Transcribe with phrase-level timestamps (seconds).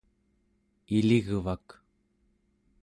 [0.97, 1.67] iligvak